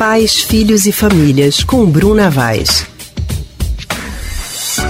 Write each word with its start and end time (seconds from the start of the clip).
Pais, 0.00 0.40
Filhos 0.40 0.86
e 0.86 0.92
Famílias, 0.92 1.62
com 1.62 1.84
Bruna 1.84 2.30
Vaz. 2.30 2.88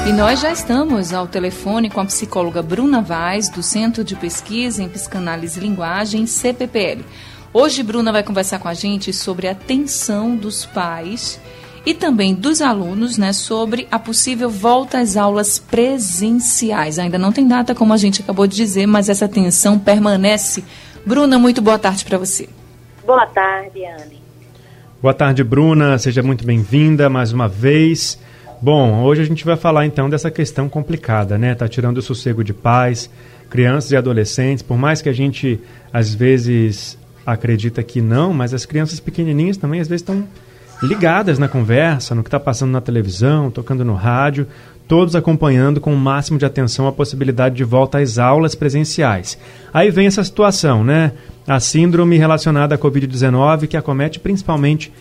E 0.08 0.12
nós 0.12 0.38
já 0.38 0.52
estamos 0.52 1.13
ao 1.13 1.26
telefone 1.26 1.90
com 1.90 2.00
a 2.00 2.04
psicóloga 2.04 2.63
Bruna 2.63 3.02
Vaz, 3.02 3.49
do 3.49 3.60
Centro 3.60 4.04
de 4.04 4.15
Pesquisa 4.15 4.84
em 4.84 4.88
Psicanálise 4.88 5.58
e 5.58 5.62
Linguagem, 5.65 6.26
CPPL. 6.26 7.04
Hoje, 7.52 7.83
Bruna 7.83 8.12
vai 8.12 8.23
conversar 8.23 8.61
com 8.61 8.68
a 8.68 8.73
gente 8.73 9.12
sobre 9.12 9.48
a 9.48 9.54
tensão 9.56 10.36
dos 10.36 10.64
pais 10.64 11.40
e 11.84 11.92
também 11.92 12.32
dos 12.32 12.62
alunos 12.62 13.18
né, 13.18 13.32
sobre 13.32 13.88
a 13.90 13.98
possível 13.98 14.48
volta 14.48 15.00
às 15.00 15.16
aulas 15.16 15.58
presenciais. 15.58 17.00
Ainda 17.00 17.18
não 17.18 17.32
tem 17.32 17.48
data, 17.48 17.74
como 17.74 17.92
a 17.92 17.96
gente 17.96 18.22
acabou 18.22 18.46
de 18.46 18.54
dizer, 18.54 18.86
mas 18.86 19.08
essa 19.08 19.27
tensão 19.27 19.77
permanece. 19.77 20.64
Bruna, 21.04 21.36
muito 21.36 21.61
boa 21.61 21.80
tarde 21.80 22.04
para 22.04 22.16
você. 22.16 22.48
Boa 23.04 23.27
tarde, 23.27 23.84
Anne. 23.84 24.20
Boa 25.02 25.14
tarde, 25.14 25.42
Bruna. 25.42 25.96
Seja 25.96 26.22
muito 26.22 26.45
bem-vinda 26.45 27.08
mais 27.08 27.32
uma 27.32 27.48
vez. 27.48 28.18
Bom, 28.60 29.02
hoje 29.02 29.22
a 29.22 29.24
gente 29.24 29.46
vai 29.46 29.56
falar 29.56 29.86
então 29.86 30.10
dessa 30.10 30.30
questão 30.30 30.68
complicada, 30.68 31.38
né? 31.38 31.54
Tá 31.54 31.66
tirando 31.66 31.96
o 31.96 32.02
sossego 32.02 32.45
de 32.45 32.52
pais, 32.52 33.08
crianças 33.48 33.92
e 33.92 33.96
adolescentes. 33.96 34.62
Por 34.62 34.77
mais 34.77 35.00
que 35.00 35.08
a 35.08 35.12
gente 35.14 35.58
às 35.91 36.12
vezes 36.12 36.98
acredita 37.24 37.82
que 37.82 38.02
não, 38.02 38.34
mas 38.34 38.52
as 38.52 38.66
crianças 38.66 39.00
pequenininhas 39.00 39.56
também 39.56 39.80
às 39.80 39.88
vezes 39.88 40.02
estão 40.02 40.22
ligadas 40.83 41.39
na 41.39 41.48
conversa, 41.48 42.15
no 42.15 42.23
que 42.23 42.29
está 42.29 42.41
passando 42.41 42.70
na 42.70 42.80
televisão, 42.80 43.51
tocando 43.51 43.84
no 43.84 43.95
rádio, 43.95 44.47
todos 44.89 45.15
acompanhando 45.15 45.80
com 45.80 45.95
o 45.95 45.97
máximo 45.97 46.39
de 46.39 46.45
atenção 46.45 46.87
a 46.87 46.93
possibilidade 46.93 47.55
de 47.55 47.65
volta 47.65 47.98
às 47.98 48.19
aulas 48.19 48.55
presenciais. 48.55 49.39
Aí 49.73 49.91
vem 49.91 50.06
essa 50.06 50.25
situação, 50.25 50.83
né? 50.83 51.12
A 51.47 51.61
síndrome 51.61 52.16
relacionada 52.16 52.75
à 52.75 52.79
Covid-19 52.79 53.66
que 53.66 53.77
acomete 53.77 54.19
principalmente 54.19 54.93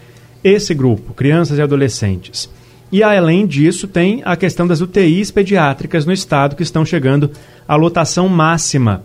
esse 0.44 0.74
grupo, 0.74 1.14
crianças 1.14 1.58
e 1.58 1.62
adolescentes. 1.62 2.50
E 2.92 3.04
além 3.04 3.46
disso, 3.46 3.88
tem 3.88 4.22
a 4.26 4.36
questão 4.36 4.68
das 4.68 4.82
UTIs 4.82 5.32
pediátricas 5.32 6.06
no 6.06 6.14
estado 6.14 6.56
que 6.56 6.64
estão 6.64 6.84
chegando 6.84 7.32
à 7.68 7.76
lotação 7.76 8.28
máxima. 8.28 9.04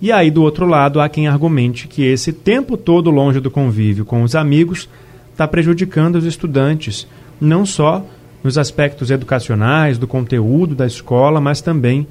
E 0.00 0.10
aí, 0.10 0.30
do 0.30 0.42
outro 0.42 0.66
lado, 0.66 1.00
há 1.00 1.08
quem 1.08 1.28
argumente 1.28 1.88
que 1.88 2.02
esse 2.02 2.32
tempo 2.32 2.76
todo 2.76 3.10
longe 3.10 3.40
do 3.40 3.50
convívio 3.50 4.04
com 4.04 4.22
os 4.22 4.34
amigos 4.34 4.88
está 5.36 5.46
prejudicando 5.46 6.16
os 6.16 6.24
estudantes, 6.24 7.06
não 7.38 7.66
só 7.66 8.02
nos 8.42 8.56
aspectos 8.56 9.10
educacionais, 9.10 9.98
do 9.98 10.08
conteúdo 10.08 10.74
da 10.74 10.86
escola, 10.86 11.42
mas 11.42 11.60
também 11.60 12.08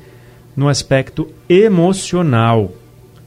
no 0.56 0.70
aspecto 0.70 1.28
emocional. 1.50 2.72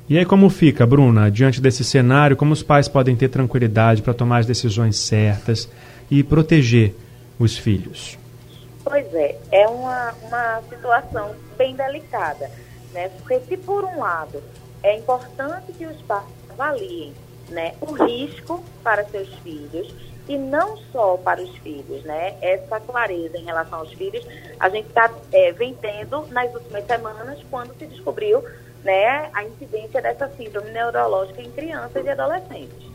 E 0.09 0.17
aí 0.17 0.25
como 0.25 0.49
fica, 0.49 0.87
Bruna, 0.87 1.33
diante 1.33 1.61
desse 1.61 1.83
cenário, 1.83 2.37
como 2.37 2.53
os 2.53 2.63
pais 2.63 2.87
podem 2.87 3.17
ter 3.17 3.29
tranquilidade 3.29 4.01
para 4.01 4.15
tomar 4.15 4.39
as 4.39 4.47
decisões 4.47 4.97
certas 4.97 5.69
e 6.09 6.23
proteger 6.23 6.95
os 7.37 7.59
filhos? 7.59 8.17
Pois 8.85 9.13
é, 9.13 9.37
é 9.51 9.67
uma, 9.67 10.15
uma 10.29 10.63
situação 10.69 11.33
bem 11.59 11.75
delicada, 11.75 12.49
né? 12.95 13.09
Porque 13.19 13.41
se 13.41 13.57
por 13.57 13.85
um 13.85 13.99
lado 13.99 14.41
é 14.85 14.97
importante 14.97 15.73
que 15.73 15.85
os 15.85 16.01
pais 16.03 16.25
avaliem 16.51 17.13
né, 17.49 17.75
o 17.81 17.93
risco 17.93 18.63
para 18.83 19.05
seus 19.05 19.29
filhos 19.37 19.95
e 20.29 20.37
não 20.37 20.77
só 20.93 21.17
para 21.17 21.41
os 21.41 21.57
filhos, 21.59 22.05
né? 22.05 22.37
Essa 22.43 22.79
clareza 22.79 23.39
em 23.39 23.45
relação 23.45 23.79
aos 23.79 23.93
filhos, 23.95 24.27
a 24.61 24.69
gente 24.69 24.89
tá, 24.91 25.11
é, 25.33 25.53
tendo 25.81 26.27
nas 26.27 26.55
últimas 26.55 26.85
semanas, 26.87 27.39
quando 27.51 27.75
se 27.79 27.87
descobriu 27.87 28.45
né, 28.85 29.31
a 29.33 29.45
incidência 29.45 30.03
dessa 30.03 30.29
síndrome 30.37 30.71
neurológica 30.71 31.41
em 31.41 31.51
crianças 31.51 32.05
e 32.05 32.09
adolescentes, 32.11 32.87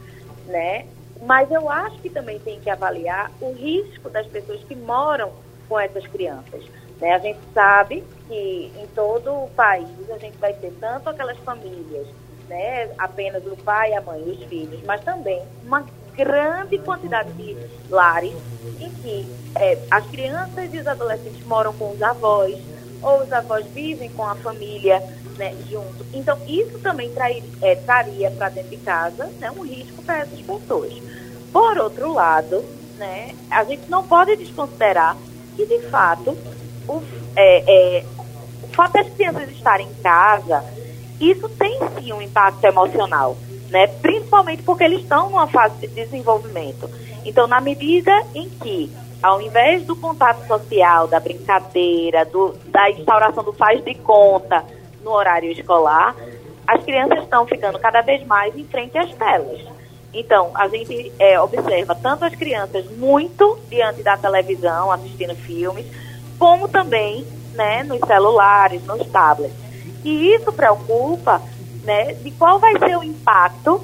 né? 0.46 0.86
Mas 1.26 1.50
eu 1.52 1.70
acho 1.70 1.98
que 2.00 2.10
também 2.10 2.40
tem 2.40 2.60
que 2.60 2.70
avaliar 2.70 3.32
o 3.42 3.52
risco 3.54 4.10
das 4.10 4.28
pessoas 4.28 4.64
que 4.64 4.76
moram 4.76 5.32
com 5.68 5.80
essas 5.80 6.06
crianças. 6.08 6.64
Né? 7.00 7.14
A 7.14 7.20
gente 7.20 7.40
sabe 7.54 8.04
que 8.28 8.72
em 8.78 8.88
todo 8.94 9.32
o 9.32 9.50
país 9.56 10.10
a 10.10 10.18
gente 10.18 10.38
vai 10.38 10.54
ter 10.54 10.72
tanto 10.80 11.10
aquelas 11.10 11.38
famílias, 11.40 12.08
né, 12.54 12.88
apenas 13.00 13.44
o 13.48 13.58
pai, 13.58 13.94
a 13.94 14.02
mãe 14.02 14.22
e 14.26 14.30
os 14.30 14.44
filhos, 14.44 14.80
mas 14.86 15.04
também 15.04 15.42
uma 15.66 15.84
grande 16.16 16.78
quantidade 16.78 17.34
de 17.34 17.58
lares 17.90 18.36
em 18.80 18.90
que 19.02 19.28
é, 19.56 19.80
as 19.90 20.06
crianças 20.06 20.72
e 20.72 20.78
os 20.78 20.86
adolescentes 20.86 21.44
moram 21.48 21.74
com 21.74 21.92
os 21.92 22.02
avós, 22.02 22.56
ou 23.02 23.24
os 23.24 23.34
avós 23.34 23.66
vivem 23.74 24.10
com 24.12 24.24
a 24.24 24.36
família 24.36 25.02
né, 25.36 25.56
junto. 25.68 26.06
Então, 26.14 26.38
isso 26.48 26.78
também 26.78 27.12
trai, 27.12 27.44
é, 27.60 27.74
traria 27.76 28.30
para 28.30 28.50
dentro 28.50 28.70
de 28.70 28.78
casa 28.78 29.26
né, 29.40 29.50
um 29.50 29.62
risco 29.62 30.04
para 30.04 30.20
essas 30.20 30.40
pessoas. 30.40 30.94
Por 31.52 31.78
outro 31.80 32.14
lado, 32.14 32.64
né, 32.98 33.34
a 33.50 33.64
gente 33.64 33.90
não 33.90 34.04
pode 34.04 34.36
desconsiderar 34.36 35.18
que, 35.56 35.66
de 35.66 35.80
fato, 35.90 36.38
o, 36.88 37.02
é, 37.36 37.98
é, 37.98 38.06
o 38.62 38.68
fato 38.68 38.94
das 38.94 39.10
crianças 39.10 39.50
estarem 39.50 39.88
em 39.88 39.94
casa, 39.96 40.64
isso 41.32 41.48
tem 41.50 41.80
sim 41.96 42.14
um 42.14 42.22
impacto 42.22 42.64
emocional, 42.64 43.38
né, 43.70 43.88
principalmente 43.88 44.64
porque 44.64 44.84
eles 44.84 45.02
estão 45.02 45.30
numa 45.30 45.48
fase 45.48 45.76
de 45.80 45.88
desenvolvimento. 45.88 46.90
Então, 47.26 47.48
na 47.48 47.62
medida 47.62 48.12
em 48.34 48.50
que 48.50 48.92
ao 49.24 49.42
invés 49.42 49.86
do 49.86 49.96
contato 49.96 50.46
social, 50.46 51.08
da 51.08 51.18
brincadeira, 51.18 52.26
do, 52.26 52.54
da 52.66 52.92
instauração 52.92 53.42
do 53.42 53.54
faz 53.54 53.82
de 53.82 53.96
conta, 53.96 54.66
no 55.02 55.12
horário 55.12 55.50
escolar, 55.50 56.14
as 56.68 56.84
crianças 56.84 57.24
estão 57.24 57.46
ficando 57.46 57.80
cada 57.80 58.02
vez 58.02 58.26
mais 58.28 58.54
em 58.58 58.66
frente 58.66 58.98
às 58.98 59.14
telas. 59.16 59.62
Então, 60.14 60.52
a 60.54 60.68
gente 60.68 61.12
é, 61.18 61.40
observa 61.40 61.96
tanto 61.96 62.26
as 62.26 62.36
crianças 62.36 62.86
muito 62.98 63.58
diante 63.70 64.04
da 64.04 64.18
televisão, 64.18 64.92
assistindo 64.92 65.36
filmes, 65.36 65.86
como 66.38 66.68
também 66.68 67.26
né, 67.54 67.84
nos 67.84 68.00
celulares, 68.06 68.84
nos 68.86 69.08
tablets. 69.08 69.63
E 70.04 70.36
isso 70.36 70.52
preocupa 70.52 71.42
né, 71.84 72.14
de 72.14 72.32
qual 72.32 72.60
vai 72.60 72.78
ser 72.78 72.98
o 72.98 73.04
impacto 73.04 73.82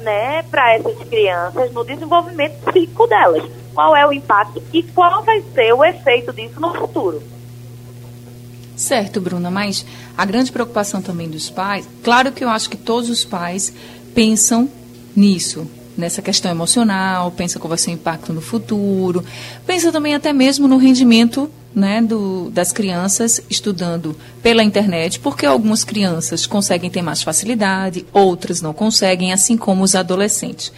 né, 0.00 0.42
para 0.44 0.74
essas 0.74 0.96
crianças 1.08 1.72
no 1.72 1.84
desenvolvimento 1.84 2.60
psíquico 2.64 3.06
delas. 3.06 3.44
Qual 3.74 3.94
é 3.96 4.06
o 4.06 4.12
impacto 4.12 4.62
e 4.72 4.82
qual 4.82 5.22
vai 5.22 5.42
ser 5.54 5.72
o 5.72 5.84
efeito 5.84 6.32
disso 6.32 6.60
no 6.60 6.72
futuro. 6.74 7.22
Certo, 8.76 9.20
Bruna, 9.20 9.50
mas 9.50 9.86
a 10.16 10.24
grande 10.24 10.52
preocupação 10.52 11.00
também 11.00 11.28
dos 11.28 11.48
pais, 11.48 11.88
claro 12.02 12.30
que 12.30 12.44
eu 12.44 12.48
acho 12.48 12.68
que 12.68 12.76
todos 12.76 13.08
os 13.08 13.24
pais 13.24 13.72
pensam 14.14 14.68
nisso, 15.14 15.66
nessa 15.96 16.20
questão 16.20 16.50
emocional, 16.50 17.30
pensa 17.30 17.58
qual 17.58 17.70
vai 17.70 17.78
ser 17.78 17.90
o 17.90 17.94
impacto 17.94 18.34
no 18.34 18.42
futuro, 18.42 19.24
pensa 19.66 19.90
também 19.90 20.14
até 20.14 20.30
mesmo 20.30 20.68
no 20.68 20.76
rendimento 20.76 21.50
né, 21.76 22.00
do, 22.00 22.48
das 22.48 22.72
crianças 22.72 23.38
estudando 23.50 24.16
pela 24.42 24.64
internet, 24.64 25.20
porque 25.20 25.44
algumas 25.44 25.84
crianças 25.84 26.46
conseguem 26.46 26.88
ter 26.88 27.02
mais 27.02 27.22
facilidade, 27.22 28.06
outras 28.14 28.62
não 28.62 28.72
conseguem, 28.72 29.30
assim 29.30 29.58
como 29.58 29.84
os 29.84 29.94
adolescentes. 29.94 30.72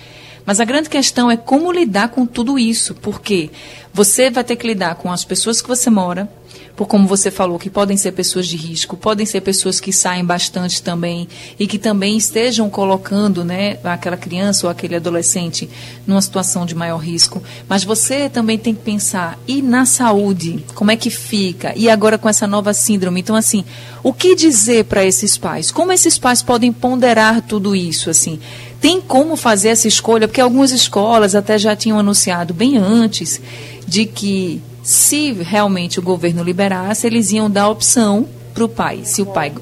Mas 0.44 0.58
a 0.58 0.64
grande 0.64 0.88
questão 0.88 1.30
é 1.30 1.36
como 1.36 1.70
lidar 1.70 2.08
com 2.08 2.26
tudo 2.26 2.58
isso, 2.58 2.96
porque 2.96 3.48
você 3.94 4.28
vai 4.28 4.42
ter 4.42 4.56
que 4.56 4.66
lidar 4.66 4.96
com 4.96 5.12
as 5.12 5.24
pessoas 5.24 5.62
que 5.62 5.68
você 5.68 5.88
mora, 5.88 6.28
por 6.78 6.86
como 6.86 7.08
você 7.08 7.28
falou, 7.28 7.58
que 7.58 7.68
podem 7.68 7.96
ser 7.96 8.12
pessoas 8.12 8.46
de 8.46 8.56
risco, 8.56 8.96
podem 8.96 9.26
ser 9.26 9.40
pessoas 9.40 9.80
que 9.80 9.92
saem 9.92 10.24
bastante 10.24 10.80
também 10.80 11.26
e 11.58 11.66
que 11.66 11.76
também 11.76 12.16
estejam 12.16 12.70
colocando 12.70 13.44
né, 13.44 13.78
aquela 13.82 14.16
criança 14.16 14.64
ou 14.64 14.70
aquele 14.70 14.94
adolescente 14.94 15.68
numa 16.06 16.22
situação 16.22 16.64
de 16.64 16.76
maior 16.76 16.98
risco. 16.98 17.42
Mas 17.68 17.82
você 17.82 18.28
também 18.28 18.56
tem 18.56 18.76
que 18.76 18.82
pensar, 18.82 19.36
e 19.44 19.60
na 19.60 19.84
saúde? 19.84 20.64
Como 20.76 20.92
é 20.92 20.96
que 20.96 21.10
fica? 21.10 21.72
E 21.74 21.90
agora 21.90 22.16
com 22.16 22.28
essa 22.28 22.46
nova 22.46 22.72
síndrome? 22.72 23.18
Então, 23.18 23.34
assim, 23.34 23.64
o 24.00 24.12
que 24.12 24.36
dizer 24.36 24.84
para 24.84 25.04
esses 25.04 25.36
pais? 25.36 25.72
Como 25.72 25.90
esses 25.90 26.16
pais 26.16 26.44
podem 26.44 26.72
ponderar 26.72 27.42
tudo 27.42 27.74
isso? 27.74 28.08
assim? 28.08 28.38
Tem 28.80 29.00
como 29.00 29.34
fazer 29.34 29.70
essa 29.70 29.88
escolha? 29.88 30.28
Porque 30.28 30.40
algumas 30.40 30.70
escolas 30.70 31.34
até 31.34 31.58
já 31.58 31.74
tinham 31.74 31.98
anunciado 31.98 32.54
bem 32.54 32.76
antes 32.76 33.40
de 33.84 34.06
que 34.06 34.62
se 34.88 35.32
realmente 35.32 35.98
o 35.98 36.02
governo 36.02 36.42
liberasse, 36.42 37.06
eles 37.06 37.30
iam 37.30 37.50
dar 37.50 37.68
opção 37.68 38.26
para 38.54 38.64
o 38.64 38.68
pai, 38.70 39.00
se 39.04 39.20
o 39.20 39.26
pai 39.26 39.52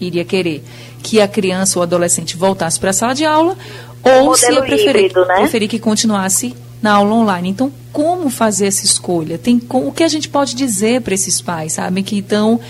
iria 0.00 0.24
querer 0.24 0.62
que 1.02 1.20
a 1.20 1.26
criança 1.26 1.80
ou 1.80 1.82
adolescente 1.82 2.36
voltasse 2.36 2.78
para 2.78 2.90
a 2.90 2.92
sala 2.92 3.12
de 3.12 3.24
aula, 3.24 3.56
ou 4.04 4.36
se 4.36 4.52
ia 4.52 4.62
preferir, 4.62 5.06
híbrido, 5.06 5.26
né? 5.26 5.34
preferir 5.38 5.68
que 5.68 5.80
continuasse 5.80 6.54
na 6.80 6.92
aula 6.92 7.12
online. 7.12 7.48
Então, 7.48 7.72
como 7.92 8.30
fazer 8.30 8.68
essa 8.68 8.84
escolha? 8.84 9.36
Tem 9.36 9.58
com, 9.58 9.88
o 9.88 9.90
que 9.90 10.04
a 10.04 10.08
gente 10.08 10.28
pode 10.28 10.54
dizer 10.54 11.00
para 11.00 11.12
esses 11.12 11.40
pais, 11.40 11.72
sabe, 11.72 12.04
que 12.04 12.20
estão 12.20 12.60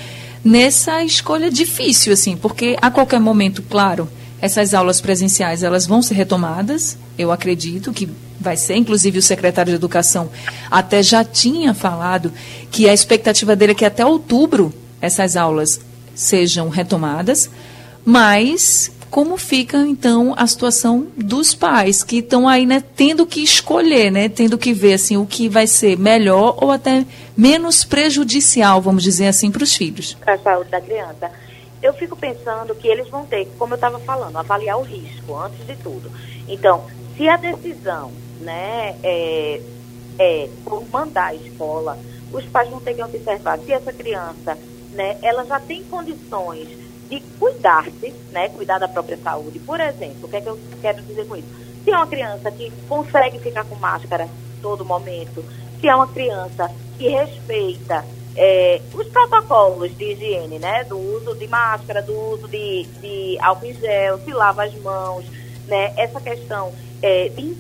nessa 0.43 1.05
escolha 1.05 1.51
difícil, 1.51 2.15
assim, 2.15 2.39
porque 2.39 2.75
a 2.81 2.91
qualquer 2.91 3.21
momento, 3.21 3.63
claro, 3.69 4.09
essas 4.41 4.75
aulas 4.75 5.01
presenciais 5.01 5.63
elas 5.63 5.87
vão 5.87 6.01
ser 6.01 6.15
retomadas, 6.15 6.97
eu 7.19 7.33
acredito 7.33 7.93
que 7.93 8.09
vai 8.41 8.57
ser. 8.57 8.77
Inclusive, 8.77 9.19
o 9.19 9.23
secretário 9.23 9.71
de 9.71 9.77
Educação 9.77 10.31
até 10.71 11.03
já 11.03 11.25
tinha 11.25 11.75
falado 11.75 12.33
que 12.71 12.89
a 12.89 12.95
expectativa 12.95 13.57
dele 13.57 13.73
é 13.73 13.75
que 13.75 13.85
até 13.85 14.05
outubro 14.07 14.73
essas 15.01 15.37
aulas 15.37 15.81
sejam 16.15 16.69
retomadas, 16.69 17.51
mas 18.05 18.91
como 19.11 19.37
fica 19.37 19.79
então 19.87 20.35
a 20.37 20.47
situação 20.47 21.07
dos 21.17 21.55
pais 21.55 22.03
que 22.03 22.19
estão 22.19 22.49
aí, 22.49 22.67
né, 22.67 22.83
tendo 22.95 23.27
que 23.27 23.41
escolher, 23.41 24.11
né, 24.11 24.29
tendo 24.29 24.59
que 24.59 24.73
ver 24.73 24.95
assim 24.95 25.17
o 25.17 25.25
que 25.25 25.49
vai 25.49 25.67
ser 25.67 25.99
melhor 25.99 26.59
ou 26.61 26.71
até 26.71 27.07
menos 27.37 27.85
prejudicial, 27.85 28.83
vamos 28.83 29.03
dizer 29.03 29.29
assim, 29.29 29.51
para 29.51 29.65
os 29.65 29.75
filhos. 29.75 30.17
Para 30.21 30.35
a 30.35 30.39
saúde 30.39 30.71
da 30.71 30.81
criança. 30.81 31.31
Eu 31.83 31.93
fico 31.95 32.17
pensando 32.17 32.75
que 32.75 32.89
eles 32.89 33.09
vão 33.09 33.25
ter, 33.25 33.47
como 33.59 33.75
eu 33.75 33.77
estava 33.77 33.99
falando, 34.01 34.37
avaliar 34.37 34.79
o 34.79 34.83
risco 34.83 35.37
antes 35.37 35.65
de 35.67 35.77
tudo. 35.77 36.11
Então, 36.49 36.87
se 37.17 37.29
a 37.29 37.37
decisão, 37.37 38.13
né, 38.41 38.97
é, 39.03 39.61
é 40.19 40.49
por 40.65 40.85
mandar 40.91 41.27
a 41.27 41.35
escola, 41.35 41.99
os 42.33 42.45
pais 42.47 42.69
vão 42.69 42.81
ter 42.81 42.95
que 42.95 43.03
observar 43.03 43.59
se 43.59 43.73
essa 43.73 43.93
criança, 43.93 44.59
né, 44.93 45.19
ela 45.23 45.45
já 45.45 45.61
tem 45.61 45.85
condições 45.85 46.69
de 47.09 47.21
cuidar-se, 47.39 48.13
né, 48.33 48.49
cuidar 48.49 48.79
da 48.79 48.89
própria 48.89 49.17
saúde. 49.17 49.59
Por 49.61 49.81
exemplo, 49.81 50.25
o 50.25 50.29
que 50.29 50.37
é 50.37 50.41
que 50.41 50.49
eu 50.49 50.59
quero 50.81 51.03
dizer 51.03 51.27
com 51.27 51.37
isso? 51.37 51.49
Se 51.85 51.91
é 51.91 51.97
uma 51.97 52.07
criança 52.07 52.51
que 52.51 52.71
consegue 52.89 53.39
ficar 53.39 53.65
com 53.65 53.77
máscara 53.77 54.29
todo 54.61 54.85
momento, 54.85 55.45
se 55.81 55.89
é 55.89 55.95
uma 55.95 56.09
criança 56.09 56.71
que 56.99 57.09
respeita 57.09 58.05
é, 58.39 58.81
os 58.95 59.09
protocolos 59.09 59.95
de 59.99 60.13
higiene, 60.13 60.61
né, 60.61 60.85
do 60.85 60.97
uso 60.97 61.35
de 61.35 61.49
máscara, 61.49 62.01
do 62.01 62.17
uso 62.31 62.47
de, 62.47 62.85
de 63.01 63.37
álcool 63.41 63.67
em 63.67 63.75
gel, 63.75 64.19
se 64.19 64.33
lava 64.33 64.63
as 64.63 64.75
mãos, 64.77 65.25
né, 65.67 65.93
essa 65.97 66.21
questão 66.21 66.73
é, 67.03 67.29
de, 67.31 67.57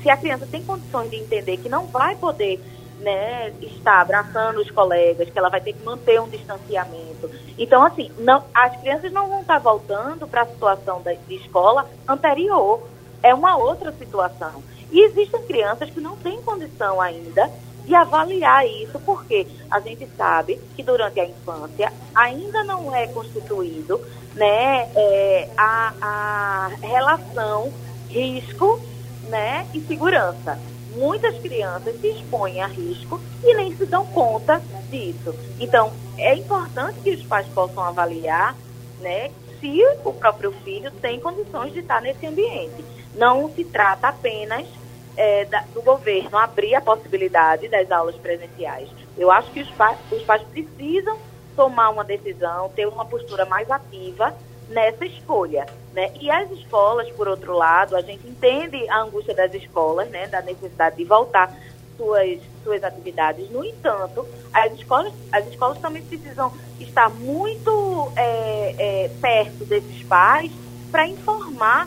se 0.00 0.08
a 0.08 0.16
criança 0.16 0.46
tem 0.48 0.62
condições 0.62 1.10
de 1.10 1.16
entender 1.16 1.56
que 1.56 1.68
não 1.68 1.86
vai 1.88 2.14
poder 2.14 2.60
né, 3.00 3.52
estar 3.60 4.00
abraçando 4.00 4.60
os 4.60 4.70
colegas, 4.70 5.28
que 5.28 5.36
ela 5.36 5.48
vai 5.48 5.60
ter 5.60 5.72
que 5.72 5.84
manter 5.84 6.20
um 6.20 6.28
distanciamento. 6.28 7.28
Então, 7.58 7.84
assim, 7.84 8.12
não, 8.18 8.44
as 8.54 8.76
crianças 8.80 9.10
não 9.10 9.28
vão 9.28 9.40
estar 9.40 9.58
voltando 9.58 10.28
para 10.28 10.42
a 10.42 10.46
situação 10.46 11.02
da, 11.02 11.12
de 11.12 11.34
escola 11.34 11.90
anterior. 12.06 12.86
É 13.22 13.34
uma 13.34 13.56
outra 13.56 13.90
situação. 13.92 14.62
E 14.92 15.00
existem 15.00 15.42
crianças 15.42 15.90
que 15.90 16.00
não 16.00 16.16
têm 16.16 16.40
condição 16.42 17.00
ainda 17.00 17.50
de 17.84 17.94
avaliar 17.94 18.66
isso, 18.66 18.98
porque 19.00 19.46
a 19.70 19.80
gente 19.80 20.08
sabe 20.16 20.60
que 20.76 20.82
durante 20.82 21.20
a 21.20 21.24
infância 21.24 21.92
ainda 22.14 22.64
não 22.64 22.94
é 22.94 23.06
constituído 23.08 24.00
né, 24.34 24.88
é, 24.94 25.48
a, 25.56 25.94
a 26.00 26.70
relação 26.80 27.72
risco 28.08 28.80
né, 29.28 29.66
e 29.74 29.80
segurança 29.80 30.58
muitas 30.94 31.38
crianças 31.38 32.00
se 32.00 32.08
expõem 32.08 32.60
a 32.60 32.66
risco 32.66 33.20
e 33.42 33.54
nem 33.54 33.74
se 33.76 33.86
dão 33.86 34.06
conta 34.06 34.60
disso. 34.90 35.34
Então, 35.58 35.92
é 36.18 36.34
importante 36.34 37.00
que 37.00 37.10
os 37.10 37.22
pais 37.22 37.46
possam 37.48 37.82
avaliar 37.82 38.56
né, 39.00 39.30
se 39.60 39.82
o 40.04 40.12
próprio 40.12 40.52
filho 40.64 40.90
tem 40.90 41.20
condições 41.20 41.72
de 41.72 41.80
estar 41.80 42.00
nesse 42.00 42.26
ambiente. 42.26 42.84
Não 43.14 43.50
se 43.50 43.64
trata 43.64 44.08
apenas 44.08 44.66
é, 45.16 45.44
da, 45.44 45.60
do 45.74 45.82
governo 45.82 46.36
abrir 46.38 46.74
a 46.74 46.80
possibilidade 46.80 47.68
das 47.68 47.90
aulas 47.90 48.16
presenciais. 48.16 48.88
Eu 49.16 49.30
acho 49.30 49.50
que 49.50 49.60
os 49.60 49.70
pais, 49.70 49.98
os 50.10 50.22
pais 50.22 50.42
precisam 50.42 51.18
tomar 51.56 51.90
uma 51.90 52.04
decisão, 52.04 52.68
ter 52.70 52.86
uma 52.86 53.04
postura 53.04 53.44
mais 53.44 53.70
ativa 53.70 54.34
nessa 54.68 55.04
escolha. 55.04 55.66
Né? 55.92 56.10
E 56.20 56.30
as 56.30 56.50
escolas, 56.52 57.10
por 57.10 57.28
outro 57.28 57.52
lado, 57.54 57.96
a 57.96 58.00
gente 58.00 58.26
entende 58.26 58.88
a 58.88 59.02
angústia 59.02 59.34
das 59.34 59.52
escolas, 59.54 60.08
né? 60.08 60.26
da 60.28 60.40
necessidade 60.40 60.96
de 60.96 61.04
voltar 61.04 61.54
suas, 61.96 62.40
suas 62.64 62.82
atividades. 62.82 63.50
No 63.50 63.64
entanto, 63.64 64.26
as 64.52 64.72
escolas, 64.72 65.12
as 65.32 65.46
escolas 65.48 65.78
também 65.78 66.02
precisam 66.02 66.52
estar 66.78 67.10
muito 67.10 68.10
é, 68.16 68.74
é, 68.78 69.10
perto 69.20 69.64
desses 69.66 70.02
pais 70.04 70.50
para 70.90 71.06
informar, 71.06 71.86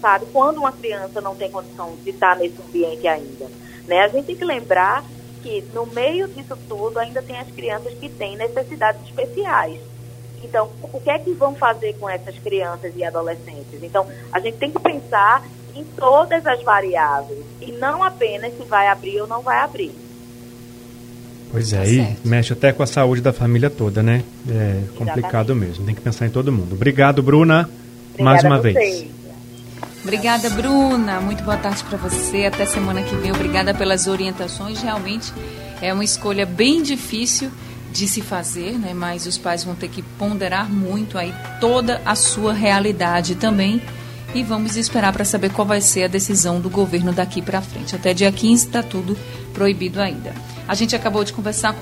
sabe, 0.00 0.26
quando 0.32 0.58
uma 0.58 0.72
criança 0.72 1.20
não 1.20 1.34
tem 1.34 1.50
condição 1.50 1.94
de 2.02 2.10
estar 2.10 2.36
nesse 2.36 2.60
ambiente 2.60 3.06
ainda. 3.06 3.46
Né? 3.86 4.00
A 4.00 4.08
gente 4.08 4.26
tem 4.26 4.36
que 4.36 4.44
lembrar 4.44 5.04
que 5.42 5.64
no 5.72 5.86
meio 5.86 6.28
disso 6.28 6.56
tudo 6.68 6.98
ainda 6.98 7.22
tem 7.22 7.38
as 7.38 7.48
crianças 7.48 7.94
que 7.94 8.08
têm 8.08 8.36
necessidades 8.36 9.00
especiais. 9.02 9.80
Então, 10.42 10.70
o 10.82 11.00
que 11.00 11.10
é 11.10 11.18
que 11.18 11.32
vão 11.32 11.54
fazer 11.54 11.94
com 11.94 12.08
essas 12.08 12.38
crianças 12.38 12.92
e 12.96 13.04
adolescentes? 13.04 13.82
Então, 13.82 14.06
a 14.32 14.38
gente 14.38 14.56
tem 14.56 14.70
que 14.70 14.78
pensar 14.78 15.44
em 15.74 15.84
todas 15.96 16.46
as 16.46 16.62
variáveis 16.62 17.44
e 17.60 17.72
não 17.72 18.02
apenas 18.02 18.56
se 18.56 18.64
vai 18.64 18.88
abrir 18.88 19.20
ou 19.20 19.26
não 19.26 19.42
vai 19.42 19.58
abrir. 19.58 19.92
Pois 21.50 21.72
é, 21.72 21.78
aí 21.78 21.98
tá 21.98 22.12
mexe 22.24 22.52
até 22.52 22.72
com 22.72 22.82
a 22.82 22.86
saúde 22.86 23.22
da 23.22 23.32
família 23.32 23.70
toda, 23.70 24.02
né? 24.02 24.22
É 24.48 24.82
complicado 24.96 25.52
Exatamente. 25.52 25.68
mesmo, 25.68 25.86
tem 25.86 25.94
que 25.94 26.00
pensar 26.00 26.26
em 26.26 26.30
todo 26.30 26.52
mundo. 26.52 26.74
Obrigado, 26.74 27.22
Bruna, 27.22 27.68
Obrigada 28.12 28.24
mais 28.24 28.44
uma 28.44 28.60
vez. 28.60 29.06
Obrigada, 30.08 30.48
Bruna. 30.48 31.20
Muito 31.20 31.42
boa 31.42 31.58
tarde 31.58 31.84
para 31.84 31.98
você. 31.98 32.46
Até 32.46 32.64
semana 32.64 33.02
que 33.02 33.14
vem. 33.16 33.30
Obrigada 33.30 33.74
pelas 33.74 34.06
orientações. 34.06 34.80
Realmente 34.80 35.30
é 35.82 35.92
uma 35.92 36.02
escolha 36.02 36.46
bem 36.46 36.82
difícil 36.82 37.50
de 37.92 38.08
se 38.08 38.22
fazer, 38.22 38.78
né? 38.78 38.94
Mas 38.94 39.26
os 39.26 39.36
pais 39.36 39.64
vão 39.64 39.74
ter 39.74 39.88
que 39.88 40.00
ponderar 40.00 40.66
muito 40.66 41.18
aí 41.18 41.34
toda 41.60 42.00
a 42.06 42.14
sua 42.14 42.54
realidade 42.54 43.34
também. 43.34 43.82
E 44.34 44.42
vamos 44.42 44.76
esperar 44.76 45.12
para 45.12 45.26
saber 45.26 45.50
qual 45.52 45.68
vai 45.68 45.82
ser 45.82 46.04
a 46.04 46.08
decisão 46.08 46.58
do 46.58 46.70
governo 46.70 47.12
daqui 47.12 47.42
para 47.42 47.60
frente. 47.60 47.94
Até 47.94 48.14
dia 48.14 48.32
15 48.32 48.64
está 48.66 48.82
tudo 48.82 49.14
proibido 49.52 50.00
ainda. 50.00 50.32
A 50.66 50.74
gente 50.74 50.96
acabou 50.96 51.22
de 51.22 51.34
conversar. 51.34 51.76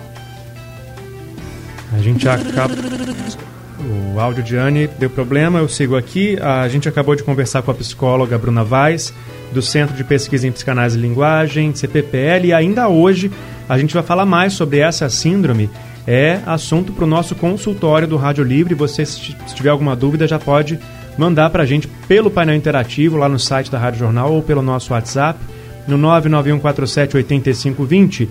A 1.92 1.98
gente 2.02 2.28
acaba. 2.28 2.74
O 3.78 4.18
áudio 4.18 4.42
de 4.42 4.56
Anne 4.56 4.88
deu 4.98 5.10
problema, 5.10 5.58
eu 5.58 5.68
sigo 5.68 5.96
aqui. 5.96 6.38
A 6.40 6.66
gente 6.68 6.88
acabou 6.88 7.14
de 7.14 7.22
conversar 7.22 7.62
com 7.62 7.70
a 7.70 7.74
psicóloga 7.74 8.38
Bruna 8.38 8.64
Vaz, 8.64 9.12
do 9.52 9.60
Centro 9.60 9.94
de 9.94 10.04
Pesquisa 10.04 10.46
em 10.46 10.52
Psicanálise 10.52 10.98
e 10.98 11.00
Linguagem, 11.00 11.74
CPPL, 11.74 12.46
e 12.46 12.52
ainda 12.52 12.88
hoje 12.88 13.30
a 13.68 13.78
gente 13.78 13.94
vai 13.94 14.02
falar 14.02 14.24
mais 14.24 14.54
sobre 14.54 14.78
essa 14.78 15.08
síndrome 15.08 15.70
é 16.06 16.40
assunto 16.46 16.92
para 16.92 17.04
o 17.04 17.08
nosso 17.08 17.34
consultório 17.34 18.06
do 18.06 18.16
Rádio 18.16 18.44
Livre. 18.44 18.74
Você, 18.74 19.04
se 19.04 19.34
tiver 19.54 19.70
alguma 19.70 19.96
dúvida, 19.96 20.28
já 20.28 20.38
pode 20.38 20.78
mandar 21.18 21.50
para 21.50 21.64
a 21.64 21.66
gente 21.66 21.88
pelo 22.06 22.30
painel 22.30 22.54
interativo 22.54 23.16
lá 23.16 23.28
no 23.28 23.40
site 23.40 23.70
da 23.70 23.78
Rádio 23.78 24.00
Jornal 24.00 24.32
ou 24.32 24.42
pelo 24.42 24.60
nosso 24.62 24.92
WhatsApp 24.92 25.40
no 25.88 25.98
991478520. 25.98 28.28